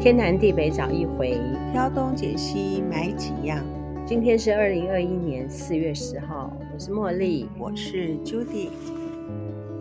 [0.00, 1.38] 天南地北找一回，
[1.72, 3.62] 挑东拣西买几样。
[4.06, 8.70] 今天是二零二一年四月十号，我是茉莉，我是 Judy。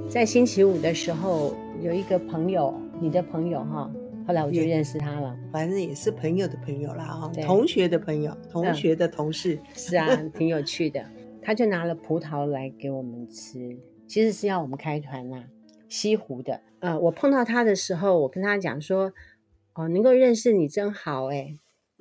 [0.10, 3.90] 在星期五的时候，有一个朋友，你的朋友哈，
[4.28, 10.06] 后来我就认识他了，反正也是朋友的朋友啦，哈，同学的朋友，同学的同事，嗯、是啊，
[10.38, 11.02] 挺有趣的。
[11.42, 15.46] 他就拿了葡萄来给我们吃，其实是要我们开团啦，
[15.88, 16.60] 西湖的。
[16.82, 19.12] 呃，我碰到他的时候，我跟他讲说，
[19.80, 21.56] 哦，能够认识你真好哎。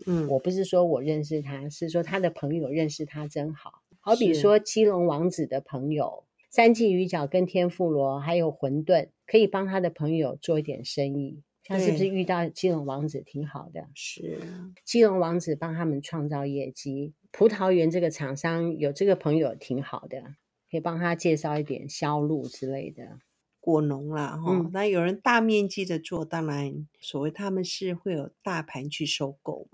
[0.04, 3.82] 嗯，我不是说我认识他，是说他的朋友认识他真好。
[4.00, 6.24] 好比说基隆王子的朋友。
[6.50, 11.42] 三季鱼饺跟天妇罗还有馄饨，可以帮他的朋友做一点生意。
[11.62, 13.86] 他是不是遇到基隆王子挺好的？
[13.94, 14.40] 是，
[14.84, 17.12] 基隆王子帮他们创造业绩。
[17.30, 20.22] 葡萄园这个厂商有这个朋友挺好的，
[20.70, 23.18] 可以帮他介绍一点销路之类的。
[23.68, 29.68] 果农啦，哈、嗯，那有人大面积的做，当然所谓他们是会有大盘去收购。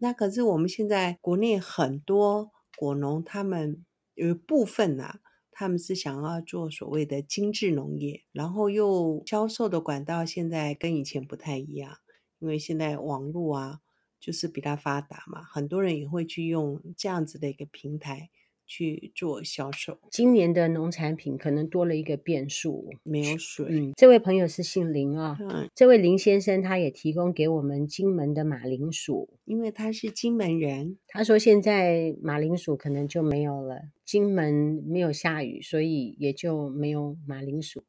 [0.00, 5.20] 那可是我们现在国内很多果农，他们有一部分啊。
[5.60, 11.98] 他们是想要做所谓的精致农业，然后又销售的管道现在跟以前不太一样，
[12.38, 13.80] 因为现在网络啊
[14.20, 18.30] 就是比较发达嘛，很多人也会去用这样子的一个平台。
[18.68, 23.66] 去做销售，今年的农产品可能多了一个变数，没有水。
[23.70, 30.98] 嗯，这位朋友是姓林啊、哦，嗯，这位林先生他也提供给我们金门的马铃薯，因为他是金门人。
[31.08, 37.82] 他说现在马铃薯可能就没有了，金门没有下雨，所以也就没有马铃薯。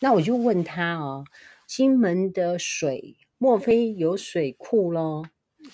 [0.00, 1.24] 那我就问他哦，
[1.68, 5.22] 金门的水莫非有水库喽？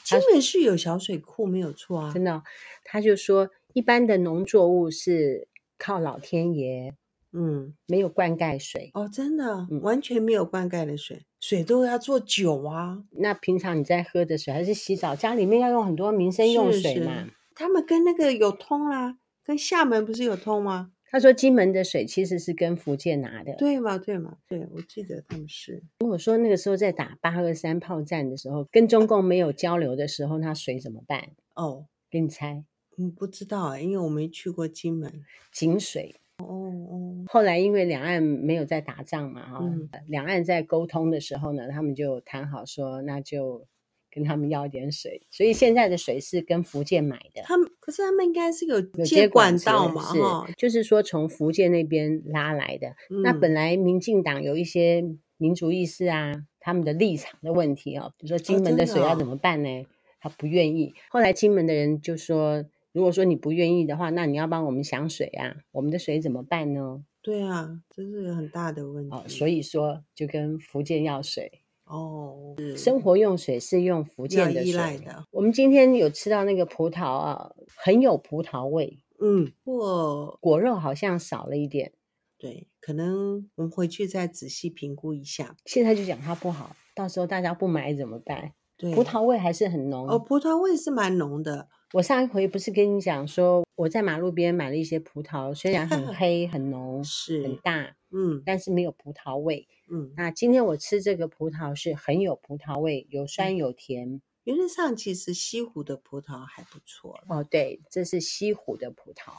[0.05, 2.43] 金门是有小水库，没有错啊，真的。
[2.85, 3.49] 他就说。
[3.75, 6.95] 一般的农作物是靠老天爷，
[7.33, 13.05] 嗯，没有灌溉水哦，真的，嗯，完全没有灌溉的水，水都要做酒啊。
[13.13, 17.29] 那平常你在喝的水还是洗澡，家里面要用很多民生用水嘛。
[17.55, 20.93] 他们跟那个有通啦，跟厦门不是有通吗？
[21.13, 23.99] 他说金门的水其实是跟福建拿的，对吗？
[23.99, 24.37] 对吗？
[24.47, 25.83] 对，我记得他们是。
[25.99, 31.31] 如果说那个时候在打八二三炮战的时候，跟中共没有交流的时候，那水怎么办？
[31.57, 32.65] 哦，给你猜。
[33.01, 36.17] 嗯，不知道，因为我没去过金门井水。
[36.37, 37.25] 哦哦。
[37.27, 43.67] 后来因为两岸没有在打仗嘛，哈、嗯，两岸在沟通的时候呢，他们就谈好说，那就
[44.11, 45.23] 跟他们要一点水。
[45.31, 47.41] 所以现在的水是跟福建买的。
[47.45, 52.89] 他们可是他们应该是有接管道嘛，哈，就是说从福建那边拉来的。
[53.09, 55.05] 嗯、那本来民进党有一些
[55.39, 59.69] 民族意识啊，他们的立场的问题啊，比如说金门的水要怎么办呢？
[59.69, 59.87] 哦、
[60.21, 60.93] 他不愿意。
[61.09, 62.65] 后来金门的人就说。
[62.93, 67.05] 如果说你不愿意的话，那你要帮我们想水啊，我们的水怎么办呢？
[67.23, 69.15] 对啊，这是个很大的问题。
[69.15, 75.25] 哦，所以说就跟福建要水哦，生活用水是用福建的水依赖的。
[75.31, 78.99] 我们今天有吃到那个葡萄啊，很有葡萄味。
[79.21, 81.93] 嗯，不过果肉好像少了一点。
[82.39, 85.57] 对，可能我们回去再仔细评估一下。
[85.67, 88.55] 现在就讲它不好，到时候大家不买怎么办？
[88.81, 90.09] 对，葡萄味还是很浓。
[90.09, 91.69] 哦，葡萄味是蛮浓的。
[91.93, 100.11] 我上一回不是跟你讲说，我在马路边买了一些葡萄，虽然很 黑、很浓、是很大，嗯，但是没有葡萄味，嗯。
[100.17, 104.23] 那今天我吃这个葡萄是很有葡萄味，有酸有甜。
[104.45, 107.21] 原则上，其实西湖的葡萄还不错。
[107.29, 109.33] 哦，对，这是西湖的葡萄。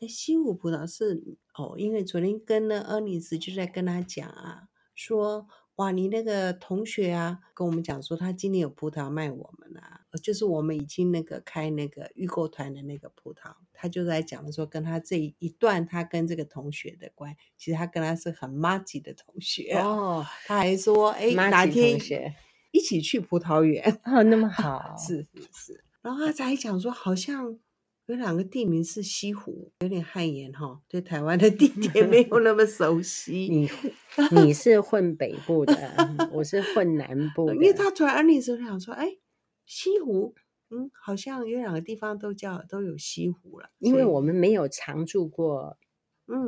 [0.00, 4.64] 哎，西湖葡萄是哦，因为昨天跟那厄尼斯就在跟他讲啊，
[4.96, 5.46] 说。
[5.80, 21.98] 哇，你那个同学啊，跟我们讲说他今年有葡萄卖我们啊，就是我们已经那个开那个预购团的那个葡萄，他就在讲说跟他这一段他跟这个同学的关系，其实他跟他是很妈吉的同学哦，他还说哎哪天
[22.72, 27.58] 一起去葡萄园哦，那么 好，是是是，然后他才讲说好像。
[28.06, 33.46] 有两个地名是西湖，有点汗颜哈，对台湾的地点没有那么熟悉。
[33.48, 33.70] 你
[34.32, 35.74] 你 是混北部的，
[36.32, 37.54] 我是混南 部的。
[37.54, 39.16] 因为他突然安利的时候想说，哎，
[39.66, 40.34] 西湖，
[40.70, 43.70] 嗯，好像有两个地方都叫都有西湖了。
[43.78, 45.76] 因为我们没有常住过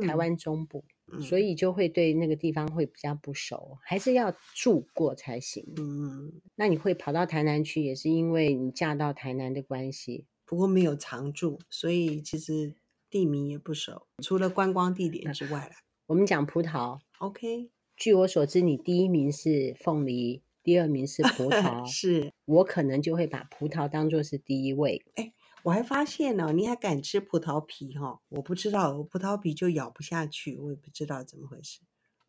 [0.01, 5.65] 台湾中部，嗯，所以就会对那个地方会比较不熟，还是要住过才行。
[5.77, 10.25] 嗯，那你会跑到台南去，也是因为你嫁到台南的关系。
[10.45, 12.75] 不过没有常住，所以其实
[13.09, 15.71] 地名也不熟，除了观光地点之外了。
[16.07, 17.69] 我们讲葡萄，OK。
[17.95, 21.85] 据我所知，你第一名是凤梨，第二名是葡 萄。
[21.85, 25.05] 是我可能就会把葡萄当做是第一位。
[25.15, 25.33] 哎，
[25.63, 28.19] 我还发现呢、哦，你还敢吃葡萄皮哈、哦？
[28.29, 31.79] 我不知道，我葡萄皮就咬不下去，我也不知道怎么回事。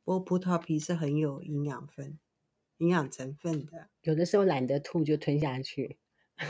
[0.05, 2.19] 不过葡萄皮是很有营养分。
[2.79, 3.89] 营养成分的。
[4.03, 5.97] 有的时候懒得吐就吞下去。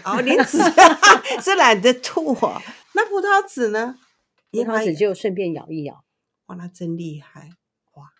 [0.04, 0.58] 哦，连 籽
[1.40, 2.60] 是懒得吐哦。
[2.94, 3.98] 那葡萄籽呢？
[4.50, 6.04] 葡萄籽就顺便咬一咬。
[6.46, 7.50] 哇，那真厉害！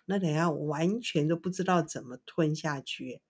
[0.05, 3.21] 哇，那等下我完全都不知道怎么吞下去，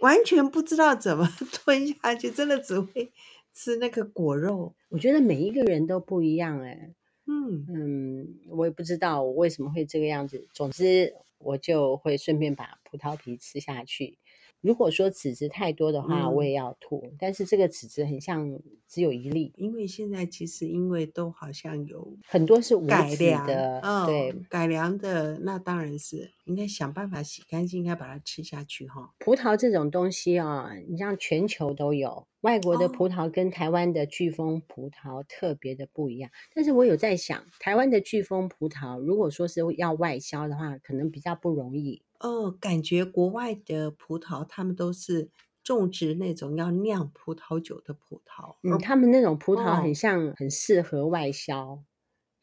[0.00, 3.12] 完全不知道怎么 吞下去，真的只会
[3.54, 4.74] 吃那个果肉。
[4.88, 6.94] 我觉得每一个人都不一样哎。
[7.26, 10.46] 嗯嗯，我也不知道我为什么会这个样子。
[10.52, 14.18] 总之，我就会顺便把葡萄皮吃下去。
[14.64, 17.12] 如果说籽子太多的话，嗯、我也要吐。
[17.18, 18.58] 但是这个籽子很像
[18.88, 29.10] 只有一粒，因为现在其实因为都好像有很多是无改良的，哦、对，改良的那当然是应该想办法洗干净，应该把它吃下去哈、哦。
[29.18, 36.30] 葡萄这种东西啊、哦，你像全球都有，外国的葡萄跟台湾的巨峰葡萄特别的不一样。
[36.30, 42.02] 哦、但是我有在想，台湾的巨峰葡萄如果说是要外销的话，可能比较不容易。
[42.20, 45.30] 哦，感觉国外的葡萄，他们都是
[45.62, 48.56] 种植那种要酿葡萄酒的葡萄。
[48.62, 51.84] 嗯，他们那种葡萄很像，很适合外销，哦、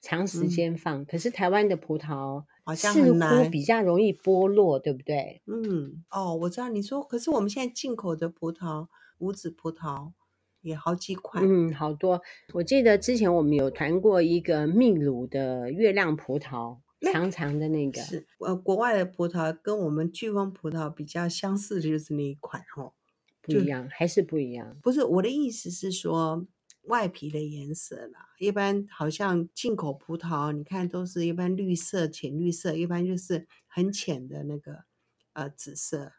[0.01, 1.01] 长时间放。
[1.01, 5.41] 嗯、可是台湾的葡萄好像似乎比较容易剥落，对不对？
[5.45, 8.87] 嗯，哦，我知道你说，可是我们现在进口的葡萄，
[9.19, 10.11] 无籽葡萄
[10.61, 11.43] 也好几款。
[11.47, 12.21] 嗯，好多。
[12.53, 16.79] 我记得之前我们有谈过一个秘鲁的月亮葡萄。
[17.11, 22.93] 长长的那个是呃，国外的葡萄跟我们巨峰葡萄比较相似的就是那一款哦，
[23.41, 24.77] 不一样还是不一样？
[24.83, 26.45] 不是，我的意思是说
[26.83, 34.85] 外皮的颜色啦，一般好像进口葡萄，你看都是一般绿色、浅绿色，一般就是很浅的那个
[35.33, 36.11] 呃紫色，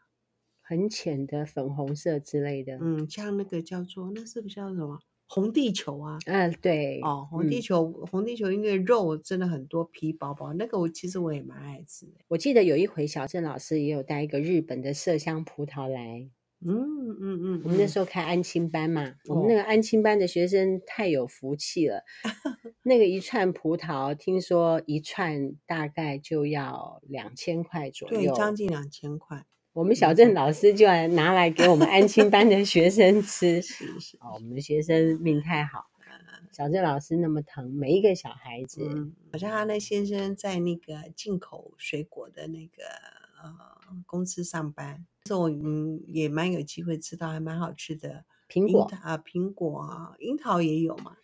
[0.61, 2.77] 很浅的粉红色之类的。
[2.81, 4.99] 嗯，像那个叫做那是不是叫什么？
[5.25, 12.13] 红地球啊，嗯，对，哦，红地球，嗯、红地球，因为肉真的很多，皮薄薄，那个我其实我也蛮爱吃的。
[12.27, 16.29] 我记得有一回小郑老师也有带一个日本的麝香葡萄来，
[16.65, 22.03] 嗯嗯嗯，嗯，我们那时候开安亲班嘛，哦、我们那个安亲班的学生太有福气了，
[22.83, 29.45] 那个一串葡萄，听说一串大概就要两千块左右，对，将近两千块。
[29.73, 34.17] 我们小郑老师就要拿来给我们安亲班的学生吃， 是是。
[34.17, 35.87] 哦，我们的学生命太好，
[36.51, 38.87] 小郑老师那么疼每一个小孩子。
[38.87, 42.83] 嗯，好像他那先生在那个进口水果的那个
[43.41, 43.51] 呃
[44.05, 51.15] 公司上班，这我嗯也蛮有机会吃到还蛮好吃的苹果啊，苹果啊，樱桃也有嘛。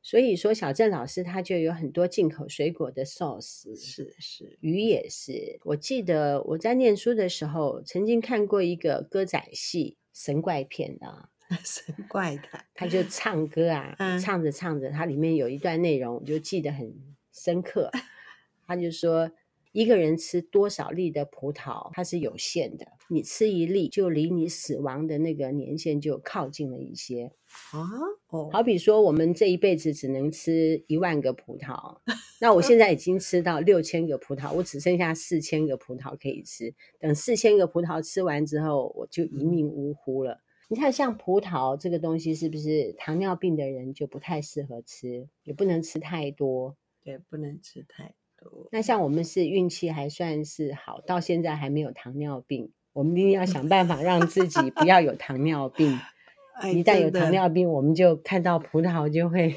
[0.00, 5.58] 所以说，小郑老师他就有很多进口水果的 sauce，，是是，鱼也是。
[5.64, 11.28] 我记得我在念书的时候，曾经看过一个歌仔戏神怪片的，
[11.64, 16.94] 神怪的，他就唱歌啊，嗯、唱着唱着，它里面有一段内容，我就记得很
[17.32, 17.90] 深刻。
[18.66, 19.30] 他就说。
[19.74, 22.86] 一个人吃多少粒的葡萄，它是有限的。
[23.08, 27.32] 你吃一粒，就离你死亡的那个年限就靠近了一些
[27.72, 27.82] 啊。
[28.28, 31.98] 哦，好比说，我们这一辈子只能吃一万个葡萄，
[32.40, 36.72] 那我现在已经吃到六千个葡萄，我只剩下四千个葡萄可以吃。
[37.00, 40.38] 等四千个葡萄吃完之后，我就一命呜呼了。
[40.68, 46.76] 你看，像葡萄这个东西，是不是糖尿病的人就不太适合吃，也不能吃太多？
[47.02, 48.14] 对，不能吃太。
[48.70, 52.72] 那像我们是运气还算是好，到现在还没有糖尿病。
[52.92, 55.98] 我们一定要想办法让自己不要有糖尿病。
[56.72, 59.50] 一旦有糖尿病，我们就看到葡萄就会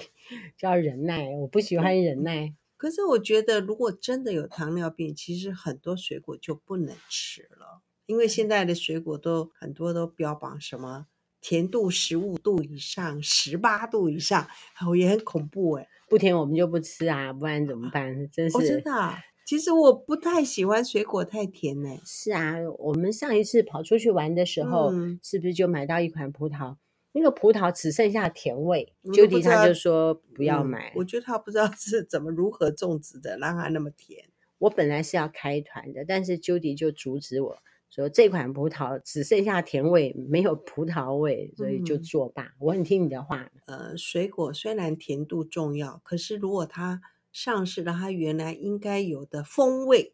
[0.57, 1.29] 就要忍耐。
[1.29, 2.55] 我不喜欢忍耐。
[2.75, 11.05] 可是我觉得，如果真的有糖尿病，其实很多水果就不能吃了，因为现在的水果都很多都标榜什么
[11.39, 14.47] 甜度十五度以上、十八度以上，
[14.89, 15.87] 我也很恐怖哎。
[16.07, 18.29] 不甜我们就不吃啊，不然怎么办？
[18.31, 19.13] 真是，我知道。
[19.45, 21.89] 其实我不太喜欢水果太甜呢。
[22.05, 26.75] 是啊，我们上一次跑出去玩的时候，嗯、是不是就买到一款葡萄？
[27.13, 30.93] 那个葡萄只剩下甜味，Judy 他就说不要买、嗯。
[30.97, 34.25] 我觉得他不知道是怎么如何种植的，让它那么甜。
[34.59, 37.57] 我本来是要开团的，但是 Judy 就阻止我。
[37.89, 42.43] 说这款葡萄只剩下甜味，没有葡萄味，所以就作罢。
[42.43, 43.49] 嗯、我很听你的话。
[43.65, 47.01] 呃，水果虽然甜度重要，可是如果它
[47.33, 50.13] 丧失了它原来应该有的风味，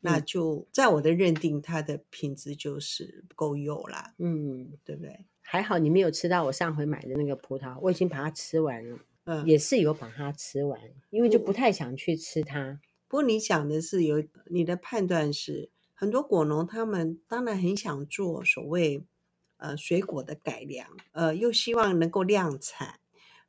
[0.00, 4.14] 那就在我的认定，它的品质就是不够优啦。
[4.18, 5.26] 嗯，对不对？
[5.42, 8.98] 还好你没有吃到我上回买的那个葡萄，我已经把它吃完了。
[9.24, 12.80] 嗯，也是有把它吃完，因为就不太想去吃它。
[13.06, 15.68] 不过你讲的是有你的判断是。
[16.00, 19.02] 很多果农他们当然很想做所谓
[19.56, 23.00] 呃水果的改良，呃又希望能够量产，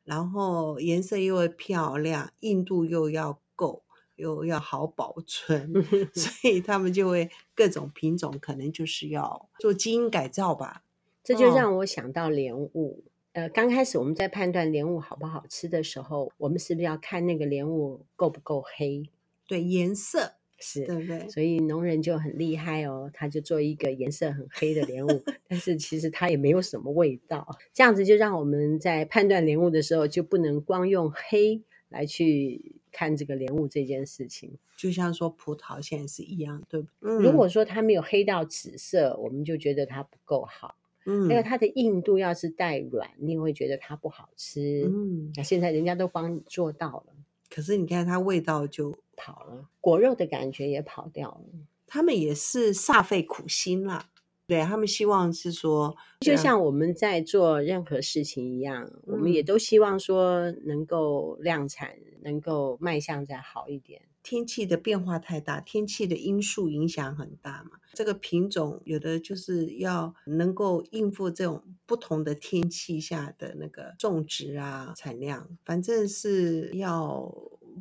[0.04, 3.84] 然后颜色又会漂亮，硬度又要够，
[4.16, 5.72] 又要好保存，
[6.12, 10.82] 所以他们就会各种品种可能就是要做基因改造吧。
[11.24, 13.04] 这就让我想到莲雾。
[13.34, 19.08] 呃，刚开始我们在判断莲雾好不好吃的时候，我们是不是要看那个莲雾够不够黑？
[19.46, 21.30] 对，颜色是，对不对？
[21.30, 27.48] 所以农人就很厉害哦，他就做一个颜色很黑的莲雾，但是其实它也没有什么味道。
[27.74, 34.58] 这样子就让我们在判断莲雾的时候，就不能光用黑来去看这个莲雾这件事情。
[34.78, 37.16] 就像说葡萄现在是一样，对不对？
[37.18, 40.76] 如果说它没有黑到紫色，我们就觉得它不够好。
[41.06, 44.84] 嗯，那个它的硬度要是带软，你也会觉得它不好吃。
[44.86, 47.14] 嗯，那现在人家都帮你做到了，
[47.50, 51.46] 可是你看它味道就跑了，果肉的感觉也跑掉了。
[51.88, 54.10] 他们也是煞费苦心啦。
[54.46, 64.02] 对，他们希望是说，就像我们在做任何事情一样，嗯、我们也都希望说能够量产，能够卖相再好一点。
[64.22, 67.80] 天气的变化太大，天气的因素影响很大嘛。
[67.94, 77.34] 这个品种有的就是要能够应付这种不同的天气下的那个种植啊、产量，反正是要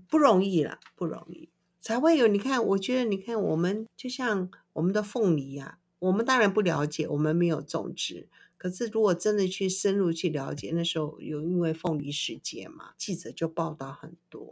[0.09, 1.49] 不容易啦，不容易
[1.81, 2.27] 才会有。
[2.27, 5.79] 你看，我觉得你看，我们就像我们的凤梨呀、啊。
[6.01, 8.29] 我们当然不了解，我们没有种植。
[8.57, 14.48] 可是如果真的去深入去了解，那时候有因为凤梨时节嘛，记者就报道很多。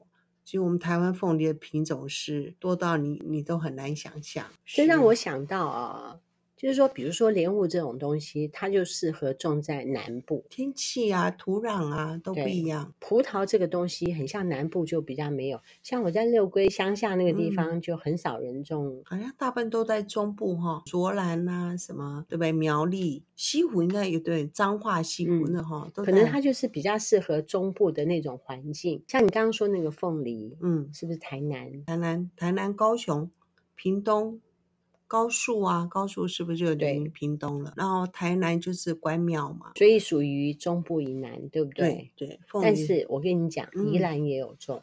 [0.47, 4.47] 所以我们台湾凤梨的品种是多到你你都很难想象。
[4.65, 6.21] 这让我想到啊。
[6.57, 12.95] 就是说，比如说莲雾这种东西，它就适合种在南部，天气啊、土壤啊都不一样。
[12.99, 22.53] 葡萄这个东西很像南部就比较没有，像我在六龟乡下那个地方就很少人种，嗯、好像大部分都在中部哈，卓兰啊什么对不对？
[22.53, 29.03] 苗栗、西湖应该有对，彰化西湖那哈，可能它就是比较适合中部的那种环境。
[29.07, 31.85] 像你刚刚说那个凤梨，嗯，是不是台南？
[31.85, 33.31] 台南、台南、高雄、
[33.75, 34.41] 屏东。
[35.09, 37.73] 高树啊，高树是不是就临屏东了？
[37.77, 42.11] 然后台南就是关庙嘛，所以属于中部以南，对不对？
[42.17, 42.29] 对。
[42.29, 44.83] 对，但是我跟你讲，嗯、宜兰也有种。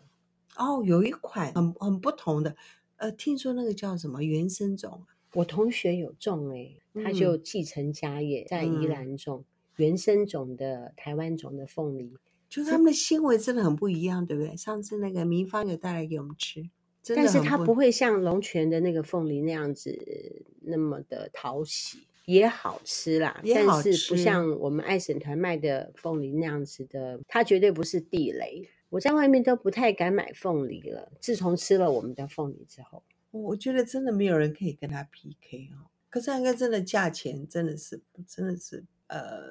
[0.55, 2.55] 哦，有一款很很不同的，
[2.97, 5.03] 呃，听说那个叫什么原生种？
[5.33, 9.45] 我同学有种哎、欸，他就继承家业，在宜兰种、嗯、
[9.77, 12.13] 原生种的台湾种的凤梨，
[12.47, 14.55] 就是他们的纤维真的很不一样，对不对？
[14.55, 16.69] 上次那个明芳有带来给我们吃。
[17.15, 28.69] 但是它不会像龙泉的那个凤梨那样子那么的讨喜，也好吃啦，吃，但是不像我们爱省团卖的凤梨那样子的，它绝对不是地雷。
[28.89, 35.89] 我在外面都不太敢买凤梨了，自从吃了我们的凤梨之后，我觉得真的没有人可以跟他 PK 哦。
[36.09, 39.41] 可是应该真的价钱真的是真的是呃，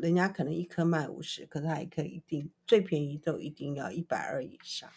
[0.00, 4.88] 人家可能一颗卖五十，可是他一颗一定最便宜都一定要一百二以上。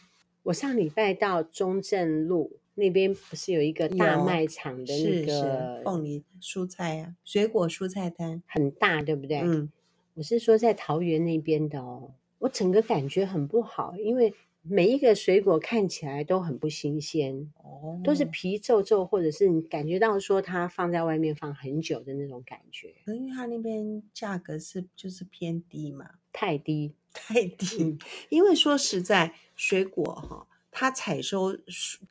[0.45, 9.39] 我上礼拜到中正路那边，不是有一个大卖场的那个凤梨蔬菜啊，水果蔬菜摊很大，对不对？
[9.39, 9.71] 嗯，
[10.13, 22.93] 我是说在桃园那边的哦，我整个感觉很不好，因为每一个水果看起来都很不新鲜，哦，都是皮皱皱，或者是你感觉到说它放在外面放很久的那种感觉。
[23.07, 26.93] 因为它那边价格是就是偏低嘛，太低。
[27.15, 27.97] 太低，
[28.29, 31.57] 因为说实在，水果哈，它采收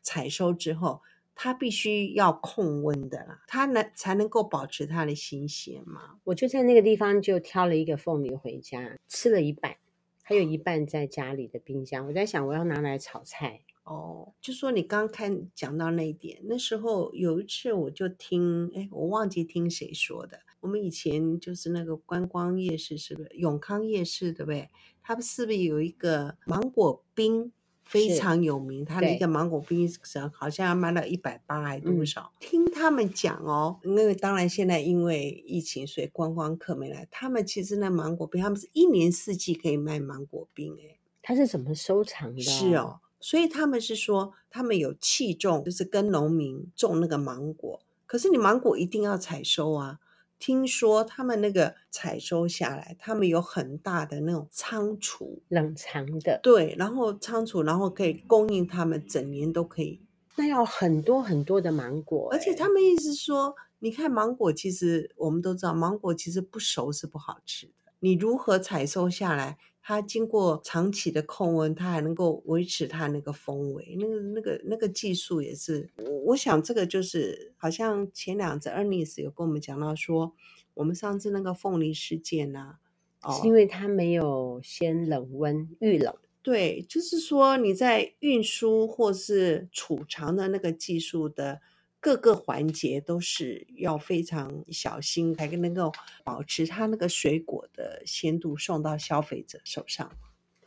[0.02, 1.02] 采收之后，
[1.34, 6.18] 它必须要控温的啦，它能才能够保持它的新鲜嘛。
[6.24, 9.76] 我就在那个地方就挑了一个凤梨回家，吃了一半，
[10.22, 12.06] 还有一半在家里的冰箱。
[12.06, 13.60] 我在想，我要拿来炒菜。
[13.84, 20.40] 哦，就说你刚看讲到那一点，那时候有一次我就听，哎，我忘记听谁说的。
[20.64, 24.70] 我们以前就是那个观光夜市，是不是永康夜市，对不对？
[25.02, 27.52] 他们是不是有一个芒果冰
[27.84, 28.82] 非常有名？
[28.82, 29.86] 它的一个芒果冰
[30.32, 32.32] 好像要卖到一百八还多少？
[32.32, 37.06] 嗯、听他们讲哦，那个当然现在因为疫情，所以观光客没来。
[37.10, 40.74] 他们其实那芒果冰，他们是一年四季可以卖芒果冰。
[40.80, 42.40] 哎，他是怎么收藏的？
[42.40, 47.82] 是哦，所以他们是说他们有器种，就是跟农民种那个芒果。
[48.06, 49.98] 可是你芒果一定要采收啊。
[50.38, 56.38] 听说他们那个采收下来，他们有很大的那种仓储，冷藏的。
[56.42, 60.02] 对，然后仓储，然后可以供应他们整年都可以。
[60.36, 67.92] 那要很多很多的芒果，而且他们意思说，你看芒果，其实我们都知道，芒果其实不熟是不好吃的。
[68.00, 69.56] 你如何采收下来？
[69.86, 75.90] 它经过长期的控温，它还能够维持它那个风味，那个那个那个技术也是。
[76.24, 80.32] 我想这个就是，好像前两次 Ernest 有跟我们讲到说，
[80.72, 82.76] 我们上次那个凤梨事件呐、
[83.20, 91.60] 啊，哦，是因为它没有先冷温预冷，对，就是说你在运输或是储藏的那个技术的
[92.04, 95.90] 各个环节都是要非常小心，才能够
[96.22, 100.12] 保持它那个水果的鲜度送到消费者手上。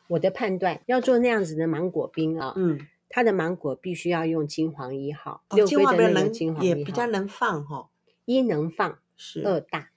[0.08, 7.90] 我的判断，要做那样子的芒果冰啊，嗯，它的芒果必须要用金黄一号，哦、六龟的那个金黄一号也比较能放哈、哦，
[8.26, 9.92] 一能放，是二大。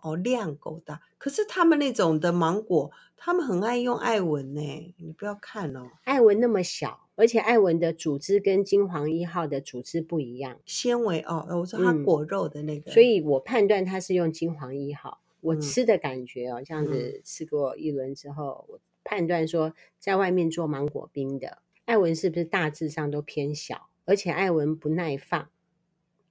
[0.00, 4.94] 哦，量够大，可是他们那种的芒果，他们很爱用艾文呢。
[4.98, 15.20] 你不要看哦，艾文那么小，而且艾文的组织跟金黄一号的组织不一样，纤维哦，我说它果肉的那个，嗯、所以我判断它是用金黄一号。
[15.40, 25.48] 我吃的感觉哦，嗯、这样子吃过一轮之后，我判断说，在外面做芒果冰的艾文是不是大致上都偏小，而且艾文不耐放，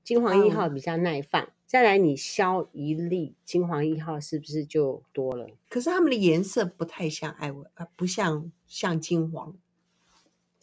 [0.04, 1.42] 金黄一号比较耐放。
[1.42, 5.48] 嗯再来，你削一粒金黄一号是不是就多了？
[5.68, 9.58] 可是它们的颜色不太像艾文啊，不像像金黄，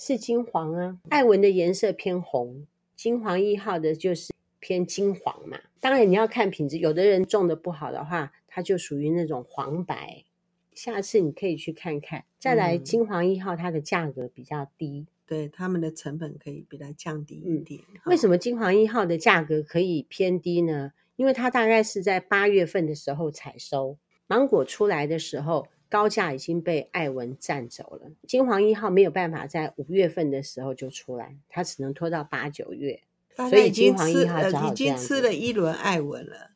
[0.02, 0.98] 是金黄啊。
[1.10, 2.66] 艾文的颜色偏红，
[2.96, 5.60] 金黄一号的就是偏金黄嘛。
[5.78, 10.24] 当然你要看品质，有的人种的不好的话，它就属于那种黄白。
[10.72, 12.24] 下次你可以去看看。
[12.38, 15.00] 再来，金黄一号它的价格比较低。
[15.00, 17.80] 嗯对，他们的成本可以比它降低一点。
[17.92, 20.92] 嗯、为什么金黄一号的价格可以偏低呢？
[21.14, 28.10] 因为它大概是在八月份的时候采收，芒果出来的时候，高价已经被艾文占走了。
[28.26, 33.02] 金黄一号没有办法在五月份的时候就出来，它只能拖到八九月。
[33.36, 36.52] 所以金黄一号已经吃了一轮艾文了。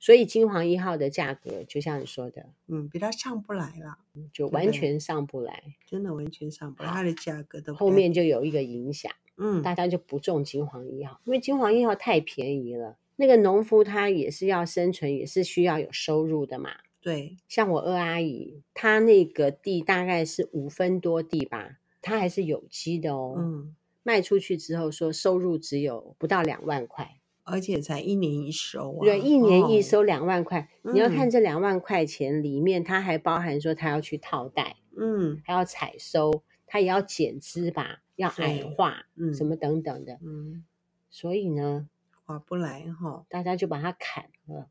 [0.00, 3.98] 所以金黄一号的价格，就像你说的，嗯，比它上不来了，
[4.32, 12.96] 就完全上不来，真的完全上不来，它的价格的后面就有一个影响，嗯，大家就不种金黄一号，因为金黄一号太便宜了。
[13.16, 16.70] 那个农夫他也是要生存，也是需要有收入的嘛。
[17.08, 27.16] 对，像我二阿姨，她那个地大概是五分多地吧，她还是有机的哦，嗯，卖出去之后说收入只有不到两万块。
[27.44, 29.00] 而且才一年一收啊！
[29.00, 30.68] 对，一年一收两万块。
[30.82, 40.62] 哦、你要看这两万块钱里面，它还包含说它要去套袋，嗯，还要采收，它也要剪枝吧，要矮化，嗯，什么等等的，嗯。
[41.08, 41.88] 所以呢，
[42.26, 44.68] 划不来哈、哦，大家就把它砍了。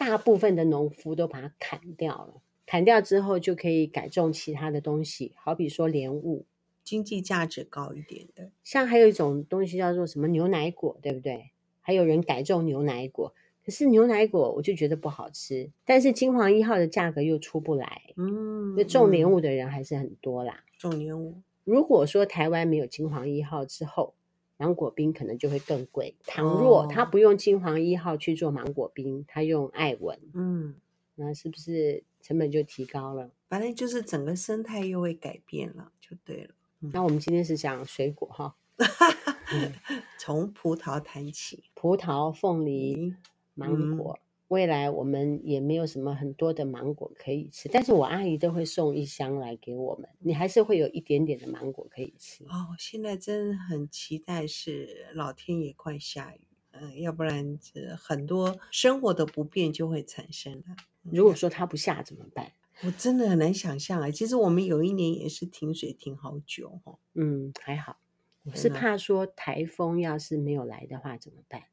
[0.00, 6.46] 大部分的农夫都把它砍掉了，砍掉之后就可以改种其他的东西，好比说莲雾，
[6.82, 8.50] 经济价值高一点的。
[8.64, 11.50] 像还有一种东西叫做什么牛奶果，对不对？
[11.82, 15.70] 还有人改种牛奶果，可是牛奶果我就觉得不好吃。
[15.84, 20.64] 但是金黄一号的价格又出不来，嗯，那种莲雾的人还是很多啦。
[20.78, 24.14] 种莲雾，如果说台湾没有金黄一号之后，
[24.60, 26.14] 芒果冰可能就会更贵。
[26.26, 30.74] 倘若他不用金黄一号去做芒果冰，他用艾文，嗯，
[31.14, 33.30] 那是不是成本就提高了？
[33.48, 36.50] 反正就是整个生态又会改变了，就对了。
[36.82, 38.54] 嗯、那我们今天是讲水果哈。
[40.18, 43.14] 从葡萄谈起，葡萄、凤梨、
[43.54, 52.42] 芒果、嗯，未来我们也没有什么很多的芒果可以吃，但是我阿姨都会送一箱来给我们，你还是会有一点点的芒果可以吃。
[52.46, 56.40] 哦，现在真很期待是老天爷快下雨，
[56.72, 60.76] 嗯，要不然这很多生活的不便就会产生了。
[61.02, 62.52] 如果说它不下怎么办？
[62.82, 64.10] 我真的很难想象啊！
[64.10, 66.98] 其实我们有一年也是停水停好久哦。
[67.14, 67.98] 嗯，还好。
[68.44, 71.64] 我是怕说台风要是没有来的话怎么办？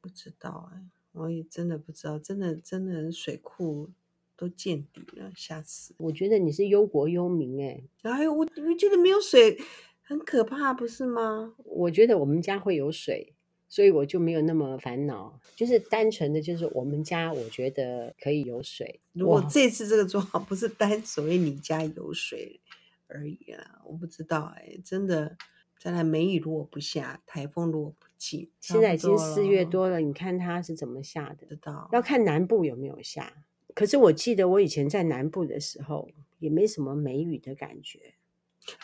[0.00, 3.90] 不知道哎、欸，我也真的不知道，真的真的水库
[4.36, 5.94] 都见底了，吓死！
[5.96, 7.66] 我觉得你是忧国忧民哎、
[8.02, 9.58] 欸，哎呦，我我觉得没有水
[10.02, 11.54] 很可怕，不是吗？
[11.64, 13.32] 我觉得我们家会有水，
[13.68, 19.00] 所以我就没有那么烦恼，就是单纯的就是我们家我觉得可以有水。
[19.12, 22.60] 如果这次这个状况不是单所谓你家有水
[23.06, 25.36] 而已啊，我不知道哎、欸，真的。
[25.76, 31.46] 再来梅雨如果不下，台风如果不进，现在已经四月多了，你看它是怎么下的？
[31.46, 33.44] 知道要看南部有没有下。
[33.74, 36.08] 可是我记得我以前在南部的时候，
[36.38, 38.14] 也没什么梅雨的感觉。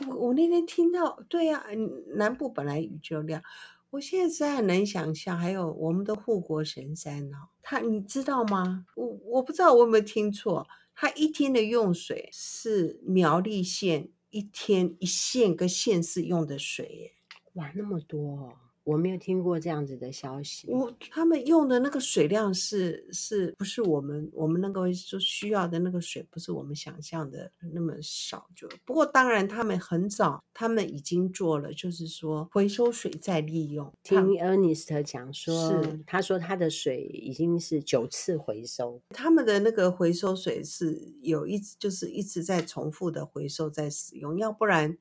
[0.06, 1.68] 我我那天听到，对呀、啊，
[2.16, 3.42] 南部本来雨就亮。
[3.90, 8.86] 我现在实在很难想象，还有我们的护国神山哦，它你知道吗？
[8.94, 14.10] 我我不知道我有没有听错，它一天的用水是苗栗县。
[14.32, 17.12] 一天一县个县市用的水耶，
[17.54, 18.52] 哇，那么多哦！
[18.84, 20.68] 我没有听过这样子的消息。
[20.70, 28.48] 我他们用的那个水量是是不是我们我们那个就需要的那个水，不是我们想象的那么少。
[28.54, 33.92] 就不过当然，他们很早他们已经做了，就是说回收水再利用。
[34.02, 44.96] 听 Ernest 讲说，是他说他的水已经是九次回收，他们的那个回收水是有一直就是一直在重复的回收在使用，要不然。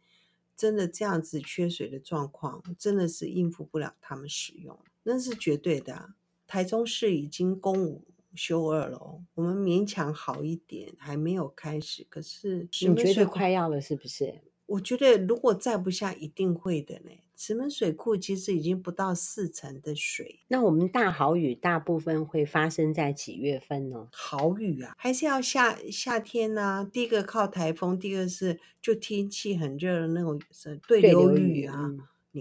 [0.59, 6.15] 真的这样子缺水的状况，真的是应付不了他们使用，那是绝对的啊。
[6.45, 12.05] 台中市已经公五休二了，我们勉强好一点，还没有开始。
[12.09, 14.41] 可是你觉得快要了，是不是？
[14.65, 17.11] 我觉得如果再不下，一定会的呢。
[17.41, 20.41] 石门水库其实已经不到四成的水。
[20.49, 24.09] 那我们大豪雨大部分会发生在几月份呢？
[24.11, 26.83] 豪雨啊，还是要夏夏天呢、啊？
[26.83, 30.37] 第一个靠台风，第二个是就天气很热的那种
[30.85, 31.89] 对流雨啊，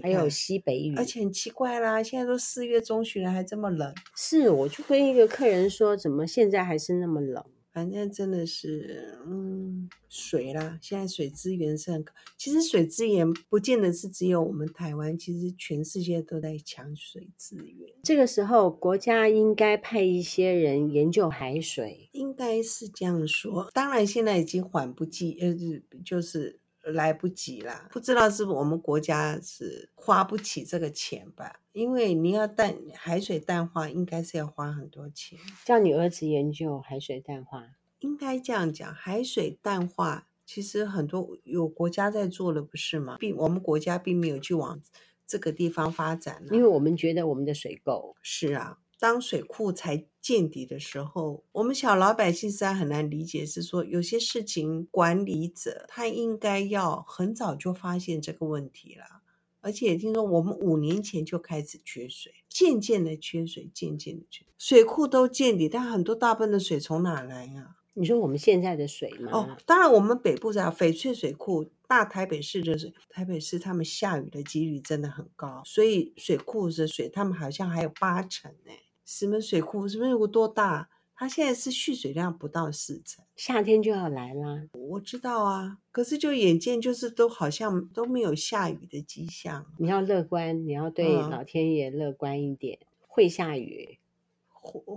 [0.03, 0.93] 还有西北雨。
[0.97, 3.95] 而且很奇怪啦，现在都四月中旬了，还这么冷。
[4.17, 7.41] 是，我就跟一个客人说，怎么现在还是那么冷？
[7.71, 12.03] 反正真的是，嗯，水啦，现在水资源是很，
[12.37, 17.89] 其实水资源不见得是只有我们台湾，其实全世界都在抢水资源。
[18.03, 23.69] 这个时候，国家应该派一些人研究海水，应该是这样说。
[23.73, 25.55] 当然，现在已经缓不济，呃，
[26.03, 26.58] 就是。
[26.83, 31.59] 来不及啦，不知道是不是我们国家是花不起这个钱吧？
[31.73, 35.37] 因为你要淡海水淡化，应该是要花很多钱。
[35.65, 37.65] 叫你儿子研究海水淡化，
[37.99, 38.93] 应该这样讲。
[38.93, 43.17] 海水淡化其实很多有国家在做了，不是吗？
[43.19, 44.81] 并我们国家并没有去往
[45.27, 48.15] 这个地方发展，因为我们觉得我们的水够。
[48.21, 48.77] 是啊。
[48.99, 59.21] 当水库才见底的时候，我们小老百姓实在很难理解，是说有些事情管理者他应该要很早就发现这个问题了，
[59.61, 67.77] 而且听说我们五年前就开始缺水，渐渐的缺水，渐渐的缺水，水库都见底，但很多大部分的水从哪来呀？
[67.93, 69.31] 你说我们现在的水吗？
[69.31, 78.71] 哦，当然我们北部在翡翠水库，大台北市的水，台北市他们下雨的几率真的很高，所以水库的水他们好像还有八成呢。
[79.11, 80.87] 石门水库，石门水库多大？
[81.15, 84.67] 它现在是蓄水量不到四成，夏天就要来啦。
[84.71, 89.65] 我知道啊，可是就眼见就是都好像都没有下雨的迹象。
[89.79, 93.98] 你要乐观，你要对老天爷乐观一点，嗯、会下雨。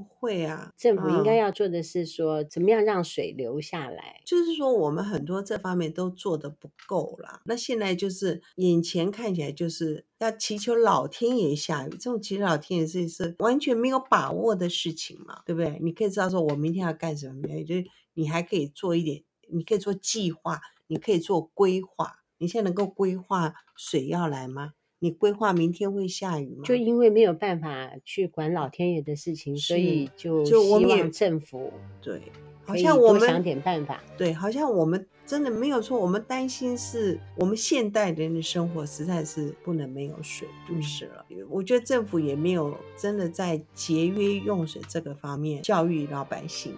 [0.08, 4.20] 会啊，政府应该要做的是说，怎么样让水流下来？
[4.24, 7.40] 就是说，我们很多这方面都做的不够啦。
[7.44, 15.78] 那现在就是眼前看起来就是要祈求老天爷下雨，这种祈求老天爷是是完全没有把握的事情嘛，对不对？
[15.80, 22.18] 你可以知道说，我明天要干什么，没有，就是你还可以做一点，你可以做计划，你可以做规划。
[22.38, 24.72] 你现在能够规划水要来吗？
[25.02, 26.62] 你规划明天会下雨吗？
[26.64, 32.22] 就因为没有办法去管老天爷的事情，所以就希望政府对，
[32.64, 34.00] 好像我们想点办法。
[34.16, 35.98] 对，好像我们真的没有错。
[35.98, 41.26] 我们担心是我们现代人的生活实在是不能没有水，就是了。
[41.30, 46.72] 嗯，我觉得政府也没有真的在节约用水这个方面教育老百姓。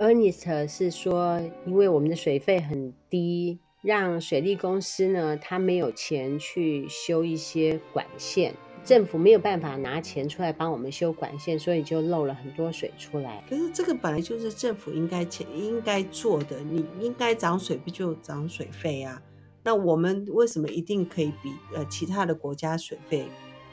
[0.00, 3.60] Ernest 是说，因为我们的水费很低。
[3.82, 13.42] 让水利公司呢，他没有钱去修一些管线，政府没有办法拿钱出来帮我们修管线，所以就漏了很多水出来。
[13.50, 19.20] 可是这个本来就是政府应该钱应该做的，你应该涨水不就涨水费啊？
[19.64, 23.24] 那我们为什么一定可以比呃其他的国家水费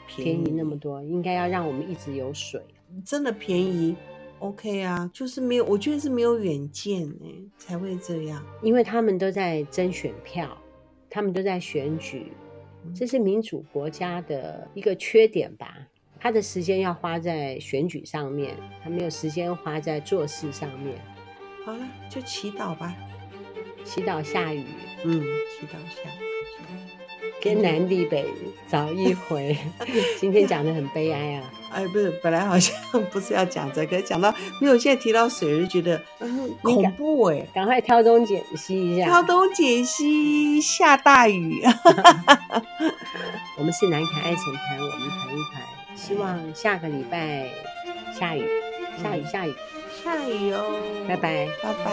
[0.08, 1.00] 便宜，便宜那么多？
[1.04, 2.60] 应该要让我们一直有水，
[3.04, 3.94] 真的便宜。
[4.40, 8.44] OK 啊，就是没有，我觉得是没有远见哎，才会这样。
[8.62, 10.56] 因为他们都在争选票，
[11.08, 12.32] 他们都在选举，
[12.94, 15.76] 这是民主国家的一个缺点吧？
[16.18, 20.98] 他的时间要花在选举上面，他没有时间花在做事上面。
[21.64, 22.94] 好了，就祈祷吧，
[23.84, 24.64] 祈祷下雨。
[25.04, 26.30] 嗯，祈祷下雨。
[27.42, 28.26] 天南地北
[28.68, 29.56] 找一回，
[30.18, 31.52] 今天讲的很悲哀啊！
[31.72, 32.74] 哎，不是，本来好像
[33.10, 41.62] 不是要讲这个，讲到没有，现在提到水就觉得嗯恐怖哎，赶快挑东拣西一下，挑东拣西下大雨。
[43.58, 45.62] 我们是南凯爱情团，我们团一团，
[45.94, 47.46] 希望下个礼拜
[48.18, 48.44] 下雨，
[49.02, 49.54] 下雨，下雨，
[50.02, 50.80] 下雨哦！
[51.06, 51.90] 拜拜，拜拜。